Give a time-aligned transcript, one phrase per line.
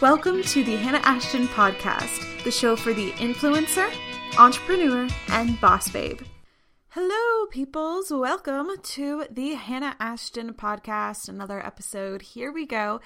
[0.00, 3.92] Welcome to the Hannah Ashton Podcast, the show for the influencer,
[4.38, 6.20] entrepreneur, and boss babe.
[6.90, 8.12] Hello, peoples.
[8.12, 12.22] Welcome to the Hannah Ashton Podcast, another episode.
[12.22, 13.00] Here we go.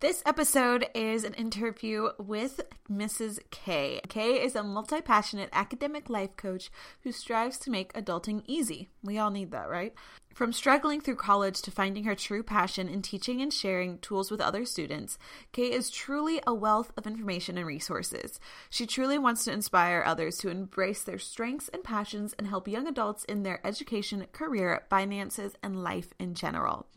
[0.00, 3.38] This episode is an interview with Mrs.
[3.50, 4.02] Kay.
[4.10, 6.70] Kay is a multi passionate academic life coach
[7.04, 8.90] who strives to make adulting easy.
[9.02, 9.94] We all need that, right?
[10.34, 14.40] From struggling through college to finding her true passion in teaching and sharing tools with
[14.40, 15.16] other students,
[15.52, 18.40] Kay is truly a wealth of information and resources.
[18.68, 22.88] She truly wants to inspire others to embrace their strengths and passions and help young
[22.88, 26.88] adults in their education, career, finances, and life in general.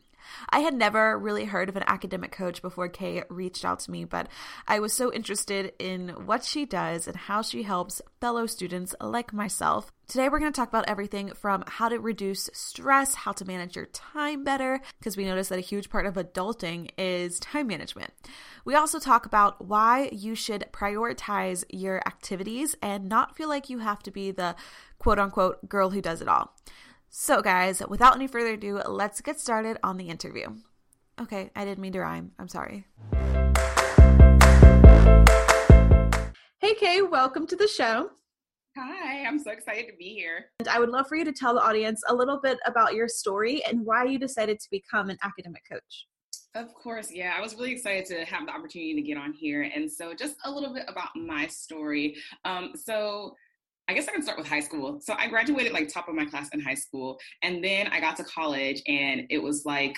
[0.49, 4.05] I had never really heard of an academic coach before Kay reached out to me,
[4.05, 4.27] but
[4.67, 9.34] I was so interested in what she does and how she helps fellow students like
[9.34, 9.91] myself.
[10.08, 13.75] Today, we're going to talk about everything from how to reduce stress, how to manage
[13.75, 18.13] your time better, because we notice that a huge part of adulting is time management.
[18.63, 23.80] We also talk about why you should prioritize your activities and not feel like you
[23.80, 24.55] have to be the
[24.97, 26.55] quote unquote girl who does it all.
[27.20, 30.50] So, guys, without any further ado, let's get started on the interview.
[31.20, 32.34] Okay, I didn't mean to rhyme.
[32.38, 32.86] I'm sorry.
[36.60, 38.12] Hey, Kay, welcome to the show.
[38.78, 40.52] Hi, I'm so excited to be here.
[40.60, 43.08] And I would love for you to tell the audience a little bit about your
[43.08, 46.06] story and why you decided to become an academic coach.
[46.54, 47.34] Of course, yeah.
[47.36, 49.64] I was really excited to have the opportunity to get on here.
[49.64, 52.18] And so, just a little bit about my story.
[52.45, 53.36] Um, so,
[53.88, 54.99] I guess I can start with high school.
[55.02, 57.17] So I graduated like top of my class in high school.
[57.41, 59.95] And then I got to college and it was like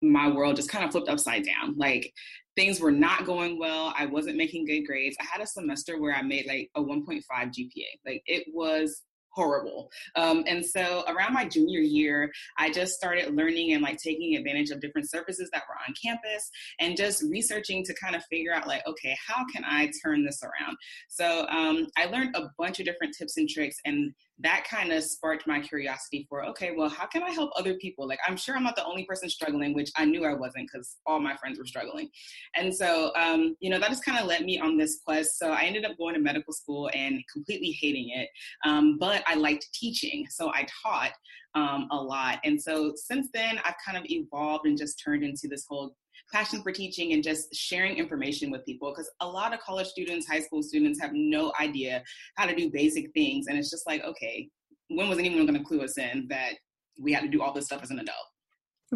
[0.00, 1.76] my world just kind of flipped upside down.
[1.76, 2.12] Like
[2.56, 3.94] things were not going well.
[3.96, 5.16] I wasn't making good grades.
[5.20, 7.84] I had a semester where I made like a 1.5 GPA.
[8.06, 9.02] Like it was
[9.32, 9.90] horrible.
[10.16, 14.70] Um, and so around my junior year, I just started learning and like taking advantage
[14.70, 18.66] of different services that were on campus and just researching to kind of figure out
[18.66, 20.76] like, okay, how can I turn this around?
[21.08, 25.04] So um, I learned a bunch of different tips and tricks and that kind of
[25.04, 28.06] sparked my curiosity for okay well how can i help other people?
[28.08, 30.96] Like i'm sure i'm not the only person struggling which i knew i wasn't because
[31.06, 32.08] all my friends were struggling.
[32.56, 35.38] And so um, you know that just kind of led me on this quest.
[35.38, 38.28] So i ended up going to medical school and completely hating it
[38.64, 41.12] um, but i liked teaching so i taught
[41.54, 42.38] um, a lot.
[42.44, 45.94] And so since then i've kind of evolved and just turned into this whole
[46.32, 50.26] passion for teaching and just sharing information with people because a lot of college students,
[50.26, 52.02] high school students have no idea
[52.36, 53.46] how to do basic things.
[53.46, 54.48] And it's just like, okay,
[54.88, 56.54] when was anyone going to clue us in that
[57.00, 58.26] we had to do all this stuff as an adult?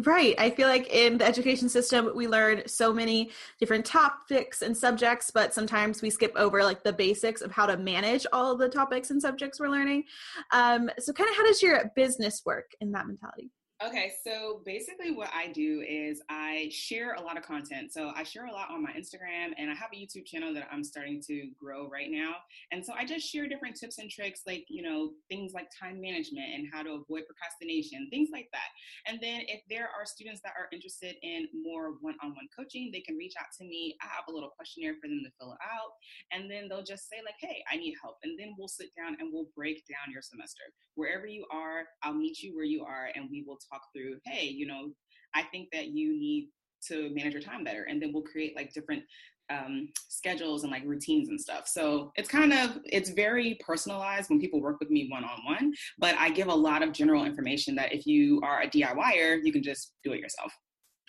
[0.05, 0.35] Right.
[0.37, 5.31] I feel like in the education system, we learn so many different topics and subjects,
[5.31, 9.09] but sometimes we skip over like the basics of how to manage all the topics
[9.09, 10.03] and subjects we're learning.
[10.51, 13.49] Um, so, kind of, how does your business work in that mentality?
[13.85, 17.93] Okay, so basically what I do is I share a lot of content.
[17.93, 20.67] So I share a lot on my Instagram and I have a YouTube channel that
[20.71, 22.37] I'm starting to grow right now.
[22.71, 26.01] And so I just share different tips and tricks like, you know, things like time
[26.01, 28.65] management and how to avoid procrastination, things like that.
[29.05, 33.15] And then if there are students that are interested in more one-on-one coaching, they can
[33.15, 33.95] reach out to me.
[34.01, 35.93] I have a little questionnaire for them to fill out
[36.31, 39.17] and then they'll just say like, "Hey, I need help." And then we'll sit down
[39.19, 40.65] and we'll break down your semester.
[40.95, 44.45] Wherever you are, I'll meet you where you are and we will talk through, hey,
[44.45, 44.91] you know,
[45.35, 46.49] I think that you need
[46.87, 47.83] to manage your time better.
[47.83, 49.03] And then we'll create like different
[49.49, 51.67] um, schedules and like routines and stuff.
[51.67, 55.73] So it's kind of it's very personalized when people work with me one on one.
[55.97, 59.51] But I give a lot of general information that if you are a DIYer, you
[59.51, 60.51] can just do it yourself.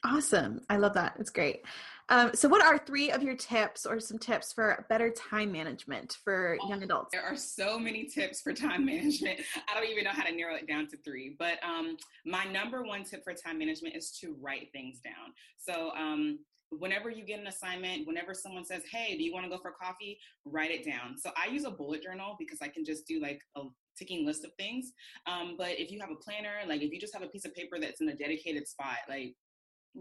[0.05, 0.61] Awesome.
[0.69, 1.15] I love that.
[1.19, 1.63] It's great.
[2.11, 6.17] Um, so, what are three of your tips or some tips for better time management
[6.25, 7.11] for oh, young adults?
[7.13, 9.41] There are so many tips for time management.
[9.69, 11.37] I don't even know how to narrow it down to three.
[11.39, 15.35] But um, my number one tip for time management is to write things down.
[15.59, 16.39] So, um,
[16.71, 19.73] whenever you get an assignment, whenever someone says, Hey, do you want to go for
[19.73, 20.19] coffee?
[20.47, 21.19] Write it down.
[21.19, 23.65] So, I use a bullet journal because I can just do like a
[23.99, 24.93] ticking list of things.
[25.27, 27.55] Um, but if you have a planner, like if you just have a piece of
[27.55, 29.35] paper that's in a dedicated spot, like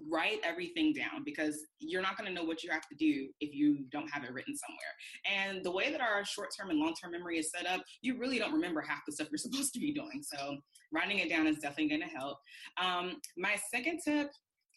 [0.09, 3.53] write everything down because you're not going to know what you have to do if
[3.53, 5.49] you don't have it written somewhere.
[5.49, 8.17] And the way that our short term and long term memory is set up, you
[8.17, 10.21] really don't remember half the stuff you're supposed to be doing.
[10.23, 10.57] So,
[10.91, 12.37] writing it down is definitely going to help.
[12.81, 14.31] Um, my second tip,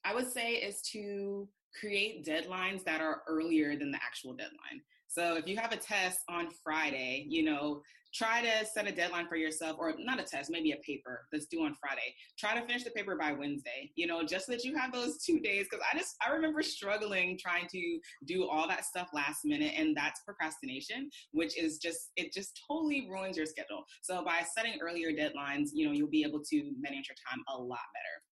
[0.05, 4.82] I would say, is to create deadlines that are earlier than the actual deadline.
[5.06, 7.82] So if you have a test on Friday, you know,
[8.15, 11.47] try to set a deadline for yourself, or not a test, maybe a paper that's
[11.47, 12.15] due on Friday.
[12.39, 15.23] Try to finish the paper by Wednesday, you know, just so that you have those
[15.25, 15.67] two days.
[15.71, 19.97] Cause I just, I remember struggling trying to do all that stuff last minute, and
[19.97, 23.85] that's procrastination, which is just, it just totally ruins your schedule.
[24.03, 27.57] So by setting earlier deadlines, you know, you'll be able to manage your time a
[27.57, 28.30] lot better.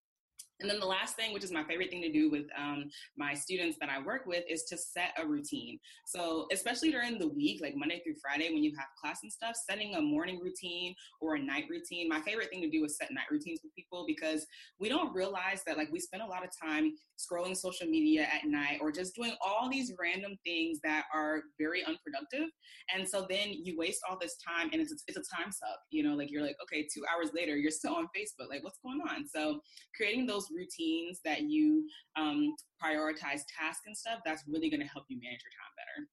[0.61, 3.35] And then the last thing, which is my favorite thing to do with um, my
[3.35, 5.79] students that I work with, is to set a routine.
[6.05, 9.55] So, especially during the week, like Monday through Friday, when you have class and stuff,
[9.69, 12.09] setting a morning routine or a night routine.
[12.09, 14.47] My favorite thing to do is set night routines with people because
[14.81, 18.49] we don't realize that, like, we spend a lot of time scrolling social media at
[18.49, 22.49] night or just doing all these random things that are very unproductive.
[22.95, 25.79] And so then you waste all this time and it's, it's a time suck.
[25.91, 28.49] You know, like you're like, okay, two hours later, you're still on Facebook.
[28.49, 29.27] Like, what's going on?
[29.27, 29.61] So,
[29.97, 31.85] creating those routines that you
[32.17, 36.09] um, prioritize tasks and stuff, that's really going to help you manage your time better.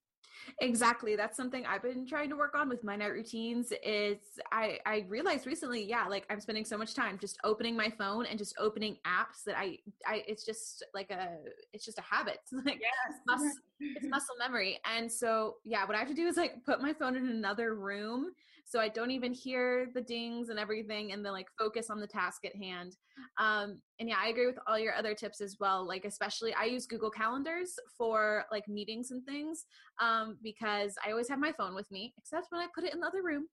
[0.61, 1.15] Exactly.
[1.15, 4.17] That's something I've been trying to work on with my night routines is
[4.51, 8.25] I I realized recently, yeah, like I'm spending so much time just opening my phone
[8.25, 11.37] and just opening apps that I I it's just like a
[11.73, 12.39] it's just a habit.
[12.65, 13.19] like yes.
[13.27, 14.79] muscle, it's muscle memory.
[14.85, 17.75] And so, yeah, what I have to do is like put my phone in another
[17.75, 18.31] room
[18.67, 22.07] so I don't even hear the dings and everything and then like focus on the
[22.07, 22.97] task at hand.
[23.37, 25.87] Um, and yeah, I agree with all your other tips as well.
[25.87, 29.65] Like, especially, I use Google Calendars for like meetings and things
[30.01, 33.01] um, because I always have my phone with me, except when I put it in
[33.01, 33.45] the other room.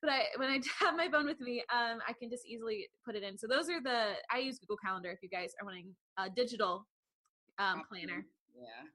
[0.00, 3.16] But I, when I have my phone with me, um, I can just easily put
[3.16, 3.36] it in.
[3.36, 6.86] So those are the I use Google Calendar if you guys are wanting a digital
[7.58, 8.24] um, planner.
[8.56, 8.86] Yeah.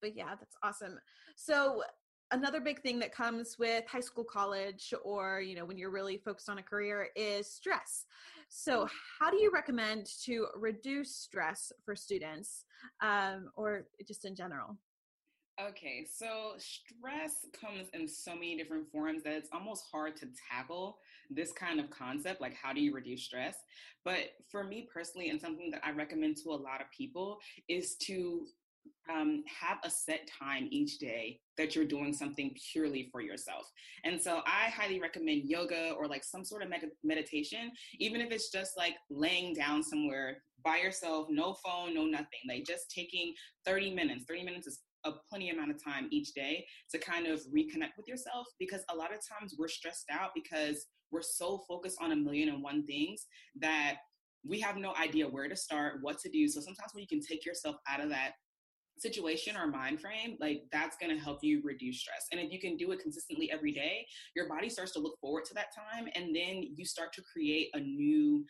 [0.00, 0.98] But yeah, that's awesome.
[1.36, 1.82] So
[2.30, 6.18] another big thing that comes with high school college or you know when you're really
[6.18, 8.04] focused on a career is stress
[8.48, 8.90] so mm.
[9.18, 12.64] how do you recommend to reduce stress for students
[13.02, 14.76] um, or just in general
[15.60, 20.98] Okay, so stress comes in so many different forms that it's almost hard to tackle
[21.30, 23.56] this kind of concept like, how do you reduce stress?
[24.04, 27.38] But for me personally, and something that I recommend to a lot of people,
[27.68, 28.46] is to
[29.10, 33.70] um, have a set time each day that you're doing something purely for yourself.
[34.04, 38.30] And so I highly recommend yoga or like some sort of med- meditation, even if
[38.30, 43.34] it's just like laying down somewhere by yourself, no phone, no nothing, like just taking
[43.64, 44.24] 30 minutes.
[44.28, 48.08] 30 minutes is a plenty amount of time each day to kind of reconnect with
[48.08, 52.16] yourself because a lot of times we're stressed out because we're so focused on a
[52.16, 53.26] million and one things
[53.60, 53.96] that
[54.44, 56.48] we have no idea where to start, what to do.
[56.48, 58.32] So sometimes when you can take yourself out of that
[59.00, 62.26] situation or mind frame, like that's going to help you reduce stress.
[62.32, 65.44] And if you can do it consistently every day, your body starts to look forward
[65.46, 68.44] to that time and then you start to create a new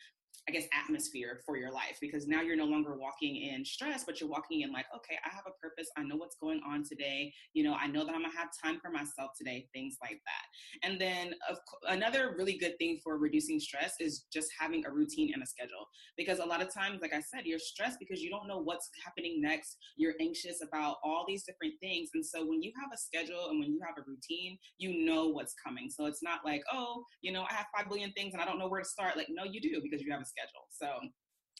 [0.49, 4.19] I guess, atmosphere for your life because now you're no longer walking in stress, but
[4.19, 5.87] you're walking in like, okay, I have a purpose.
[5.95, 7.31] I know what's going on today.
[7.53, 10.89] You know, I know that I'm gonna have time for myself today, things like that.
[10.89, 11.57] And then of,
[11.87, 15.85] another really good thing for reducing stress is just having a routine and a schedule
[16.17, 18.89] because a lot of times, like I said, you're stressed because you don't know what's
[19.05, 19.77] happening next.
[19.97, 22.09] You're anxious about all these different things.
[22.15, 25.27] And so when you have a schedule and when you have a routine, you know
[25.27, 25.91] what's coming.
[25.91, 28.57] So it's not like, oh, you know, I have five billion things and I don't
[28.57, 29.15] know where to start.
[29.15, 30.38] Like, no, you do because you have a schedule.
[30.69, 30.99] So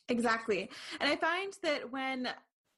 [0.08, 0.70] exactly.
[1.00, 2.30] And I find that when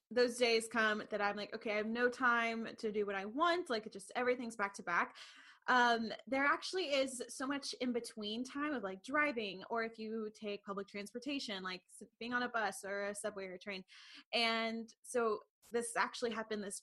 [0.10, 3.26] those days come that I'm like, okay, I have no time to do what I
[3.26, 5.16] want, like it just everything's back to back.
[5.68, 10.30] Um, there actually is so much in between time of like driving, or if you
[10.40, 11.82] take public transportation, like
[12.20, 13.84] being on a bus or a subway or a train.
[14.34, 15.40] And so
[15.72, 16.82] this actually happened this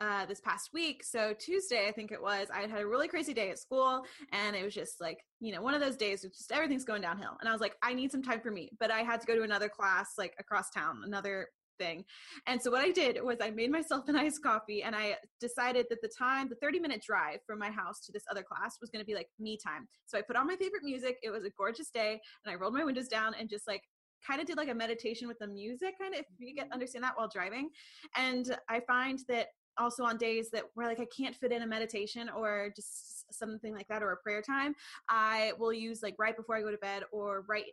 [0.00, 1.02] uh, this past week.
[1.04, 4.04] So Tuesday, I think it was, I had had a really crazy day at school,
[4.32, 7.02] and it was just like you know one of those days with just everything's going
[7.02, 7.36] downhill.
[7.40, 9.34] And I was like, I need some time for me, but I had to go
[9.34, 11.48] to another class like across town, another
[11.78, 12.04] thing.
[12.46, 15.86] And so what I did was I made myself an iced coffee, and I decided
[15.90, 18.90] that the time, the 30 minute drive from my house to this other class was
[18.90, 19.88] going to be like me time.
[20.06, 21.18] So I put on my favorite music.
[21.22, 23.82] It was a gorgeous day, and I rolled my windows down and just like
[24.26, 27.04] kind of did like a meditation with the music kind of if you get understand
[27.04, 27.70] that while driving
[28.16, 29.46] and i find that
[29.78, 33.74] also on days that where like I can't fit in a meditation or just something
[33.74, 34.74] like that or a prayer time,
[35.08, 37.64] I will use like right before I go to bed or right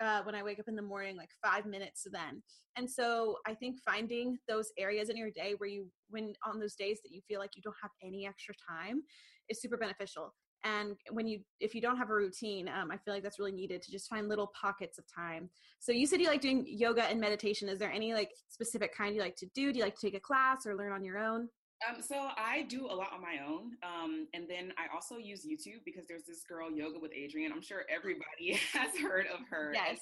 [0.00, 2.42] uh, when I wake up in the morning, like five minutes then.
[2.76, 6.74] And so I think finding those areas in your day where you, when on those
[6.74, 9.02] days that you feel like you don't have any extra time,
[9.48, 10.34] is super beneficial.
[10.64, 13.52] And when you, if you don't have a routine, um, I feel like that's really
[13.52, 15.50] needed to just find little pockets of time.
[15.80, 17.68] So you said you like doing yoga and meditation.
[17.68, 19.72] Is there any like specific kind you like to do?
[19.72, 21.48] Do you like to take a class or learn on your own?
[21.88, 25.44] Um, so I do a lot on my own, um, and then I also use
[25.44, 27.50] YouTube because there's this girl, Yoga with Adriene.
[27.52, 29.72] I'm sure everybody has heard of her.
[29.74, 29.98] Yes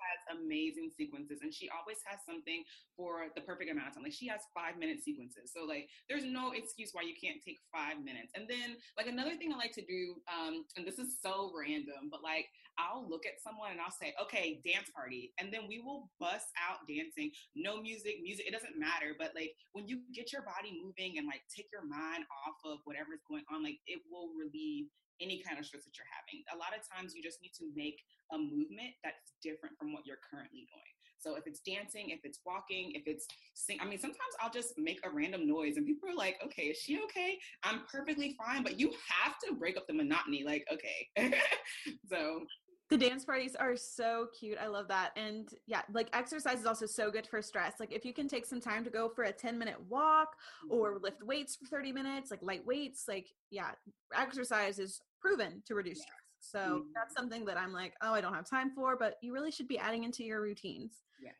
[0.00, 2.64] has amazing sequences and she always has something
[2.96, 4.04] for the perfect amount of time.
[4.06, 5.50] Like she has five minute sequences.
[5.50, 8.32] So like there's no excuse why you can't take five minutes.
[8.34, 12.08] And then like another thing I like to do, um, and this is so random,
[12.10, 12.46] but like
[12.78, 15.34] I'll look at someone and I'll say, okay, dance party.
[15.42, 17.34] And then we will bust out dancing.
[17.58, 19.18] No music, music, it doesn't matter.
[19.18, 22.78] But like when you get your body moving and like take your mind off of
[22.86, 24.86] whatever's going on, like it will relieve
[25.20, 26.44] any kind of stress that you're having.
[26.54, 28.00] A lot of times you just need to make
[28.32, 30.92] a movement that's different from what you're currently doing.
[31.18, 34.78] So if it's dancing, if it's walking, if it's sing, I mean, sometimes I'll just
[34.78, 37.38] make a random noise and people are like, okay, is she okay?
[37.64, 40.44] I'm perfectly fine, but you have to break up the monotony.
[40.46, 41.34] Like, okay.
[42.10, 42.46] so
[42.90, 44.56] the dance parties are so cute.
[44.58, 45.10] I love that.
[45.16, 47.74] And yeah, like exercise is also so good for stress.
[47.78, 50.28] Like if you can take some time to go for a 10 minute walk
[50.70, 51.04] or mm-hmm.
[51.04, 53.72] lift weights for 30 minutes, like light weights, like yeah,
[54.14, 56.18] exercise is proven to reduce stress.
[56.40, 56.88] So mm-hmm.
[56.94, 59.68] that's something that I'm like, oh, I don't have time for, but you really should
[59.68, 61.02] be adding into your routines.
[61.22, 61.32] Yeah.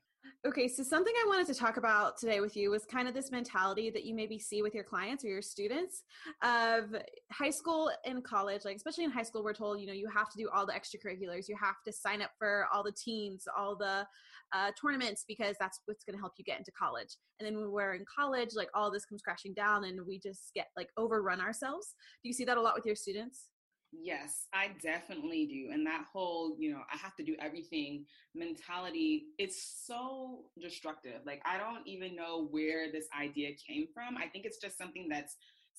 [0.46, 3.30] Okay, so something I wanted to talk about today with you was kind of this
[3.30, 6.02] mentality that you maybe see with your clients or your students
[6.42, 6.94] of
[7.32, 8.64] high school and college.
[8.64, 10.72] Like, especially in high school, we're told, you know, you have to do all the
[10.72, 14.06] extracurriculars, you have to sign up for all the teams, all the
[14.52, 17.16] uh, tournaments, because that's what's going to help you get into college.
[17.38, 20.52] And then when we're in college, like all this comes crashing down and we just
[20.54, 21.94] get like overrun ourselves.
[22.22, 23.48] Do you see that a lot with your students?
[23.90, 25.72] Yes, I definitely do.
[25.72, 28.04] And that whole, you know, I have to do everything
[28.34, 31.20] mentality, it's so destructive.
[31.24, 34.16] Like, I don't even know where this idea came from.
[34.18, 35.36] I think it's just something that's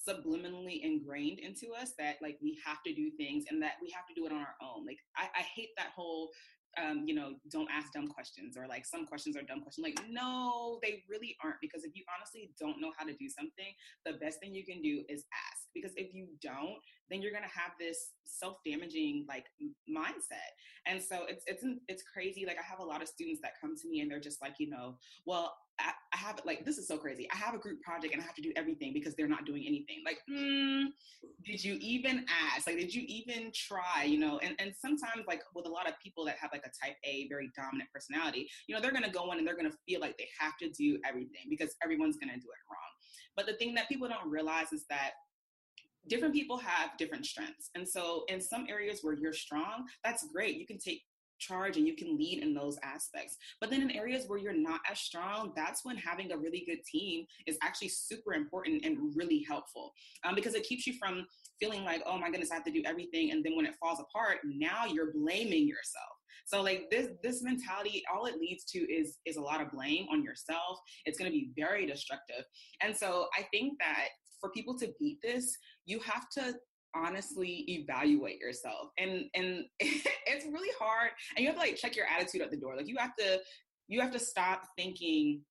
[0.08, 4.08] subliminally ingrained into us that like we have to do things and that we have
[4.08, 4.86] to do it on our own.
[4.88, 6.30] Like, I, I hate that whole
[6.78, 9.84] um, you know, don't ask dumb questions or like some questions are dumb questions.
[9.84, 13.74] Like, no, they really aren't because if you honestly don't know how to do something,
[14.06, 15.68] the best thing you can do is ask.
[15.74, 16.78] Because if you don't,
[17.10, 19.46] then you're gonna have this self-damaging like
[19.90, 20.54] mindset.
[20.86, 22.46] And so it's it's it's crazy.
[22.46, 24.56] Like I have a lot of students that come to me and they're just like,
[24.60, 27.28] you know, well, I, I have like this is so crazy.
[27.34, 29.64] I have a group project and I have to do everything because they're not doing
[29.66, 30.04] anything.
[30.06, 30.88] Like, mm,
[31.46, 32.68] did you even ask?
[32.68, 34.04] Like, did you even try?
[34.04, 36.86] You know, and and sometimes like with a lot of people that have like a
[36.86, 40.00] type A, very dominant personality, you know, they're gonna go in and they're gonna feel
[40.00, 42.92] like they have to do everything because everyone's gonna do it wrong.
[43.36, 45.12] But the thing that people don't realize is that
[46.08, 47.70] different people have different strengths.
[47.76, 50.58] And so in some areas where you're strong, that's great.
[50.58, 51.04] You can take
[51.40, 53.38] charge and you can lead in those aspects.
[53.60, 56.84] But then in areas where you're not as strong, that's when having a really good
[56.86, 59.94] team is actually super important and really helpful
[60.24, 61.26] um, because it keeps you from
[61.60, 63.32] feeling like, oh my goodness, I have to do everything.
[63.32, 66.16] And then when it falls apart, now you're blaming yourself.
[66.46, 70.08] So like this this mentality, all it leads to is is a lot of blame
[70.12, 70.80] on yourself.
[71.06, 72.44] It's going to be very destructive.
[72.82, 74.08] And so I think that
[74.42, 75.56] for people to beat this,
[75.86, 76.56] you have to
[76.96, 78.90] honestly evaluate yourself.
[78.98, 82.58] And and it's really hard and you have to like check your attitude at the
[82.58, 82.76] door.
[82.76, 83.40] Like you have to
[83.88, 85.42] you have to stop thinking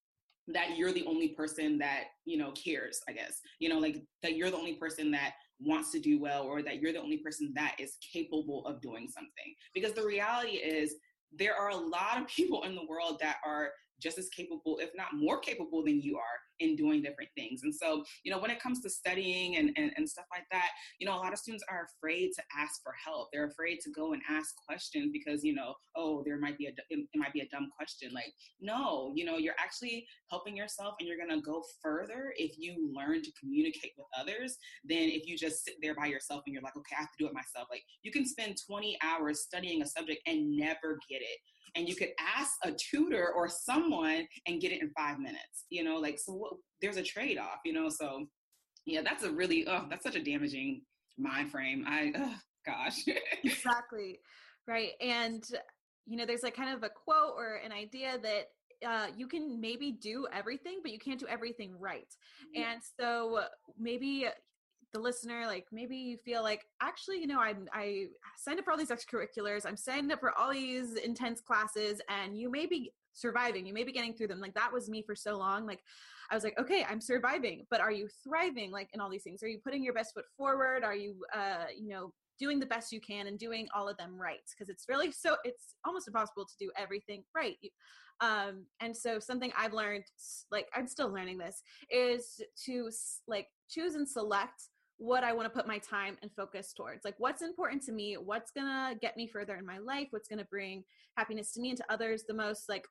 [0.48, 3.40] that you're the only person that you know cares i guess.
[3.58, 6.80] You know like that you're the only person that wants to do well or that
[6.80, 9.54] you're the only person that is capable of doing something.
[9.74, 10.94] Because the reality is
[11.36, 14.90] there are a lot of people in the world that are just as capable if
[14.94, 17.62] not more capable than you are in doing different things.
[17.62, 20.70] And so, you know, when it comes to studying and, and, and stuff like that,
[20.98, 23.28] you know, a lot of students are afraid to ask for help.
[23.32, 26.72] They're afraid to go and ask questions because, you know, oh, there might be a,
[26.90, 28.10] it might be a dumb question.
[28.12, 32.58] Like, no, you know, you're actually helping yourself and you're going to go further if
[32.58, 34.56] you learn to communicate with others
[34.88, 37.24] than if you just sit there by yourself and you're like, okay, I have to
[37.24, 37.68] do it myself.
[37.70, 41.38] Like, you can spend 20 hours studying a subject and never get it
[41.74, 45.84] and you could ask a tutor or someone and get it in five minutes you
[45.84, 48.26] know like so what, there's a trade-off you know so
[48.86, 50.82] yeah that's a really oh that's such a damaging
[51.18, 52.34] mind frame i oh,
[52.66, 53.04] gosh
[53.44, 54.18] exactly
[54.66, 55.44] right and
[56.06, 58.46] you know there's like kind of a quote or an idea that
[58.86, 62.06] uh, you can maybe do everything, but you can't do everything right.
[62.54, 62.72] Yeah.
[62.72, 63.40] And so
[63.78, 64.26] maybe
[64.92, 68.70] the listener like maybe you feel like actually you know i i signed up for
[68.70, 72.92] all these extracurriculars i'm signed up for all these intense classes and you may be
[73.12, 74.40] surviving you may be getting through them.
[74.40, 75.80] Like that was me for so long like
[76.30, 79.42] i was like okay i'm surviving but are you thriving like in all these things?
[79.42, 80.84] Are you putting your best foot forward?
[80.84, 84.16] Are you uh you know doing the best you can and doing all of them
[84.16, 84.38] right?
[84.50, 87.56] Because it's really so it's almost impossible to do everything right
[88.20, 90.02] um and so something i've learned
[90.50, 92.90] like i'm still learning this is to
[93.28, 94.64] like choose and select
[94.98, 97.04] what I want to put my time and focus towards.
[97.04, 98.14] Like, what's important to me?
[98.14, 100.08] What's going to get me further in my life?
[100.10, 100.84] What's going to bring
[101.16, 102.68] happiness to me and to others the most?
[102.68, 102.84] Like,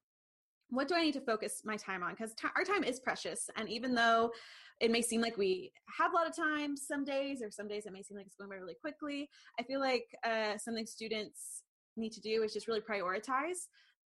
[0.70, 2.12] what do I need to focus my time on?
[2.12, 3.50] Because t- our time is precious.
[3.58, 4.32] And even though
[4.80, 7.86] it may seem like we have a lot of time some days, or some days
[7.86, 11.64] it may seem like it's going by really quickly, I feel like uh, something students
[11.98, 13.68] need to do is just really prioritize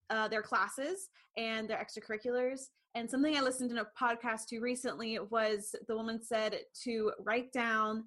[0.10, 5.20] uh, their classes and their extracurriculars and something I listened in a podcast to recently
[5.30, 8.06] was the woman said to write down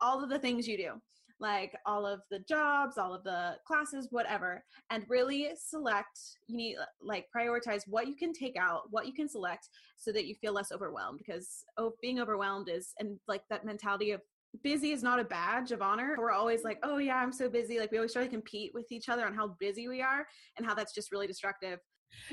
[0.00, 0.92] all of the things you do,
[1.40, 6.76] like all of the jobs, all of the classes, whatever, and really select, you need
[7.02, 10.52] like prioritize what you can take out, what you can select so that you feel
[10.52, 14.20] less overwhelmed because oh, being overwhelmed is, and like that mentality of
[14.62, 16.14] busy is not a badge of honor.
[16.16, 17.80] We're always like, oh yeah, I'm so busy.
[17.80, 20.26] Like we always try to compete with each other on how busy we are
[20.56, 21.80] and how that's just really destructive.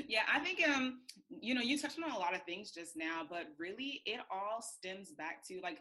[0.08, 3.22] Yeah, I think um, you know, you touched on a lot of things just now,
[3.28, 5.78] but really it all stems back to like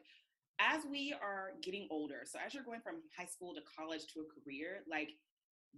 [0.60, 2.22] as we are getting older.
[2.26, 5.10] So as you're going from high school to college to a career, like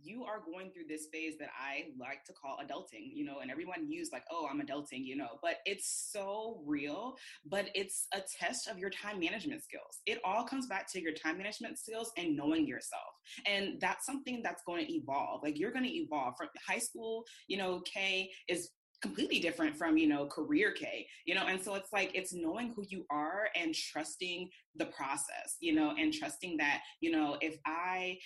[0.02, 3.52] you are going through this phase that I like to call adulting, you know, and
[3.52, 8.22] everyone used like, oh, I'm adulting, you know, but it's so real, but it's a
[8.40, 10.02] test of your time management skills.
[10.06, 13.14] It all comes back to your time management skills and knowing yourself.
[13.46, 15.44] And that's something that's going to evolve.
[15.44, 18.70] Like you're going to evolve from high school, you know, Kay is
[19.02, 22.74] completely different from you know career Kay you know and so it's like it's knowing
[22.76, 27.58] who you are and trusting the process you know and trusting that you know if
[27.66, 28.18] i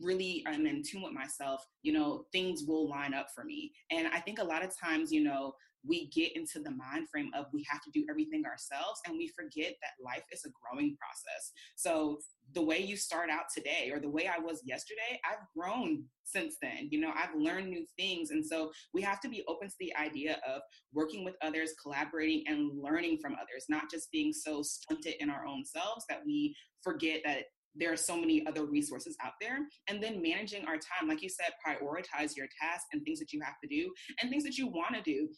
[0.00, 3.72] really am in tune with myself, you know, things will line up for me.
[3.90, 5.54] And I think a lot of times, you know,
[5.86, 9.28] we get into the mind frame of we have to do everything ourselves and we
[9.28, 11.52] forget that life is a growing process.
[11.76, 12.20] So
[12.54, 16.56] the way you start out today or the way I was yesterday, I've grown since
[16.62, 16.88] then.
[16.90, 18.30] You know, I've learned new things.
[18.30, 20.62] And so we have to be open to the idea of
[20.92, 25.46] working with others, collaborating and learning from others, not just being so stunted in our
[25.46, 29.58] own selves that we forget that there are so many other resources out there.
[29.88, 33.40] And then managing our time, like you said, prioritize your tasks and things that you
[33.42, 35.28] have to do and things that you want to do.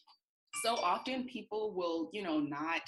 [0.63, 2.81] So often people will, you know, not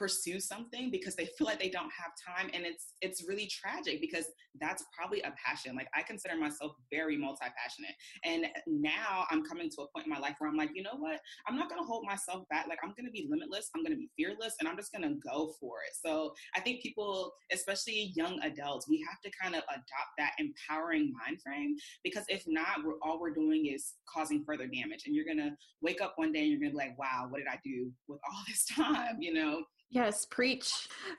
[0.00, 4.00] pursue something because they feel like they don't have time and it's it's really tragic
[4.00, 4.24] because
[4.58, 5.76] that's probably a passion.
[5.76, 10.18] Like i consider myself very multi-passionate and now i'm coming to a point in my
[10.18, 11.20] life where i'm like you know what?
[11.46, 12.66] I'm not going to hold myself back.
[12.66, 13.68] Like i'm going to be limitless.
[13.76, 15.94] I'm going to be fearless and i'm just going to go for it.
[16.02, 21.12] So i think people especially young adults we have to kind of adopt that empowering
[21.12, 25.26] mind frame because if not we're all we're doing is causing further damage and you're
[25.26, 25.50] going to
[25.82, 27.90] wake up one day and you're going to be like wow what did i do
[28.08, 29.16] with all this time?
[29.20, 30.70] You know Yes, preach.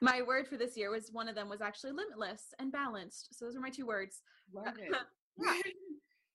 [0.02, 3.28] My word for this year was one of them was actually limitless and balanced.
[3.34, 4.22] So those are my two words.
[4.54, 4.96] Love it.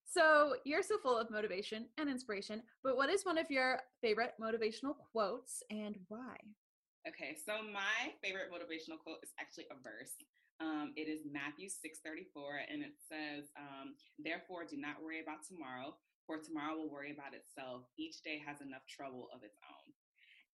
[0.06, 4.34] so you're so full of motivation and inspiration, but what is one of your favorite
[4.40, 6.36] motivational quotes and why?
[7.08, 10.12] Okay, so my favorite motivational quote is actually a verse.
[10.60, 15.96] Um, it is Matthew 6:34, and it says, um, "Therefore, do not worry about tomorrow,
[16.26, 17.86] for tomorrow will worry about itself.
[17.96, 19.94] Each day has enough trouble of its own."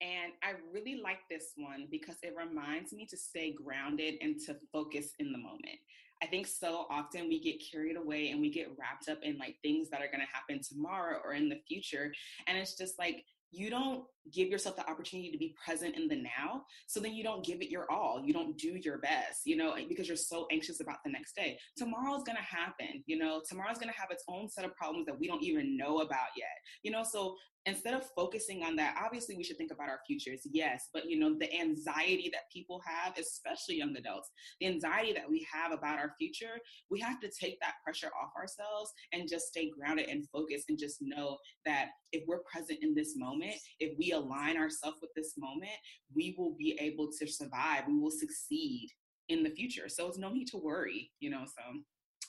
[0.03, 4.57] And I really like this one because it reminds me to stay grounded and to
[4.73, 5.79] focus in the moment.
[6.21, 9.57] I think so often we get carried away and we get wrapped up in like
[9.63, 12.13] things that are going to happen tomorrow or in the future.
[12.47, 16.17] And it's just like, you don't give yourself the opportunity to be present in the
[16.17, 16.65] now.
[16.87, 18.23] So then you don't give it your all.
[18.25, 21.59] You don't do your best, you know, because you're so anxious about the next day.
[21.77, 25.27] Tomorrow's to happen, you know, tomorrow's to have its own set of problems that we
[25.27, 26.47] don't even know about yet,
[26.83, 27.03] you know.
[27.03, 31.09] So instead of focusing on that obviously we should think about our futures yes but
[31.09, 35.73] you know the anxiety that people have especially young adults the anxiety that we have
[35.73, 36.59] about our future
[36.91, 40.79] we have to take that pressure off ourselves and just stay grounded and focused and
[40.79, 45.35] just know that if we're present in this moment if we align ourselves with this
[45.39, 45.71] moment
[46.15, 48.89] we will be able to survive we will succeed
[49.29, 49.89] in the future.
[49.89, 51.81] So it's no need to worry you know so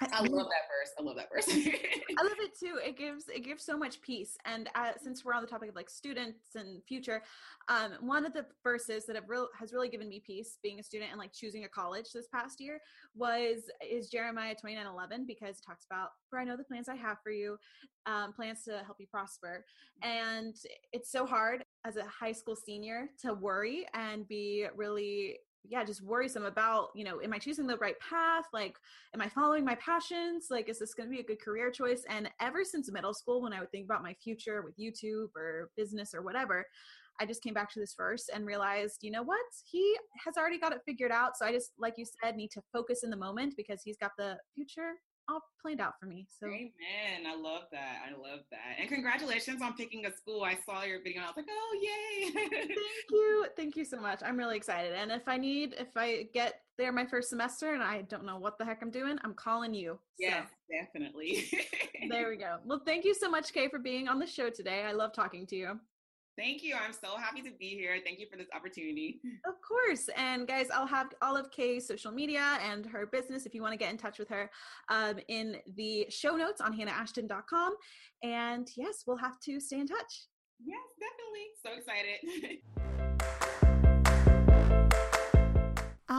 [0.02, 0.92] I love that verse.
[1.00, 1.48] I love that verse.
[1.50, 2.80] I love it too.
[2.84, 4.38] It gives it gives so much peace.
[4.46, 7.22] And uh, since we're on the topic of like students and future,
[7.68, 10.84] um, one of the verses that have real has really given me peace being a
[10.84, 12.80] student and like choosing a college this past year
[13.16, 16.90] was is Jeremiah twenty nine eleven because it talks about for I know the plans
[16.90, 17.58] I have for you,
[18.06, 19.66] um, plans to help you prosper.
[20.02, 20.56] And
[20.92, 26.02] it's so hard as a high school senior to worry and be really yeah just
[26.02, 28.45] worrisome about you know am i choosing the right path?
[28.54, 28.78] Like
[29.13, 30.47] am i following my passions?
[30.49, 32.04] Like is this going to be a good career choice?
[32.10, 35.69] And ever since middle school when i would think about my future with youtube or
[35.78, 36.65] business or whatever
[37.19, 39.39] i just came back to this verse and realized you know what?
[39.69, 39.95] He
[40.26, 41.38] has already got it figured out.
[41.38, 44.12] So i just like you said need to focus in the moment because he's got
[44.17, 44.93] the future
[45.30, 46.28] all planned out for me.
[46.40, 47.26] So Amen.
[47.28, 48.02] I love that.
[48.08, 48.80] I love that.
[48.80, 50.44] And congratulations on picking a school.
[50.44, 52.32] I saw your video and I was like, oh yay.
[52.50, 52.78] Thank
[53.10, 53.46] you.
[53.56, 54.22] Thank you so much.
[54.26, 54.94] I'm really excited.
[54.94, 58.38] And if I need, if I get there my first semester and I don't know
[58.38, 60.00] what the heck I'm doing, I'm calling you.
[60.20, 60.78] Yes, so.
[60.80, 61.50] definitely.
[62.10, 62.58] there we go.
[62.66, 64.84] Well, thank you so much, Kay, for being on the show today.
[64.84, 65.80] I love talking to you.
[66.38, 66.76] Thank you.
[66.76, 67.98] I'm so happy to be here.
[68.04, 69.22] Thank you for this opportunity.
[69.46, 70.10] Of course.
[70.17, 73.74] And guys, I'll have all of Kay's social media and her business if you want
[73.74, 74.50] to get in touch with her
[74.89, 77.76] um, in the show notes on hannahashton.com.
[78.24, 80.28] And yes, we'll have to stay in touch.
[80.65, 81.50] Yes, definitely.
[81.63, 83.60] So excited.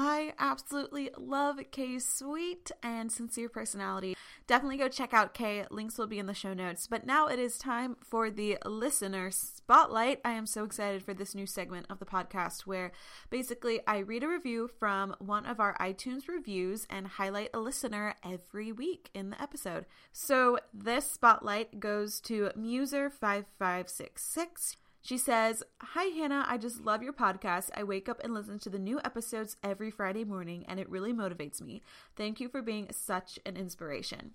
[0.07, 4.15] I absolutely love Kay's sweet and sincere personality.
[4.47, 5.65] Definitely go check out Kay.
[5.71, 6.87] Links will be in the show notes.
[6.87, 10.21] But now it is time for the listener spotlight.
[10.23, 12.93] I am so excited for this new segment of the podcast where
[13.31, 18.15] basically I read a review from one of our iTunes reviews and highlight a listener
[18.23, 19.87] every week in the episode.
[20.13, 24.77] So this spotlight goes to Muser5566.
[25.05, 26.47] She says, Hi, Hannah.
[26.49, 27.69] I just love your podcast.
[27.77, 31.13] I wake up and listen to the new episodes every Friday morning, and it really
[31.13, 31.83] motivates me.
[32.17, 34.31] Thank you for being such an inspiration.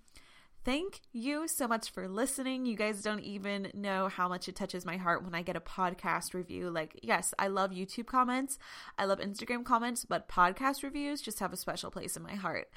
[0.62, 2.66] Thank you so much for listening.
[2.66, 5.60] You guys don't even know how much it touches my heart when I get a
[5.60, 6.68] podcast review.
[6.68, 8.58] Like, yes, I love YouTube comments,
[8.98, 12.68] I love Instagram comments, but podcast reviews just have a special place in my heart.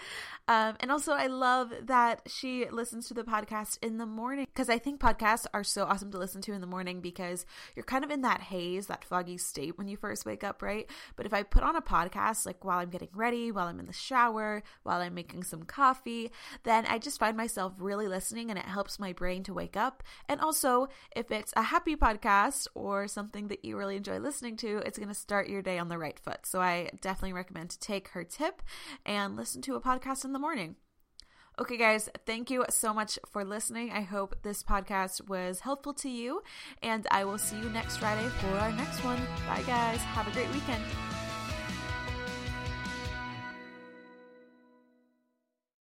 [0.48, 4.70] Um, and also, I love that she listens to the podcast in the morning because
[4.70, 8.06] I think podcasts are so awesome to listen to in the morning because you're kind
[8.06, 10.90] of in that haze, that foggy state when you first wake up, right?
[11.18, 13.88] But if I put on a podcast, like while I'm getting ready, while I'm in
[13.88, 16.32] the shower, while I'm making some coffee,
[16.64, 20.04] then I just find myself really listening and it helps my brain to wake up.
[20.28, 24.78] And also, if it's a happy podcast or something that you really enjoy listening to,
[24.86, 26.46] it's going to start your day on the right foot.
[26.46, 28.62] So I definitely recommend to take her tip
[29.06, 30.76] and listen to a podcast in the morning.
[31.60, 33.92] Okay, guys, thank you so much for listening.
[33.92, 36.42] I hope this podcast was helpful to you,
[36.82, 39.22] and I will see you next Friday for our next one.
[39.46, 40.00] Bye, guys.
[40.00, 40.84] Have a great weekend.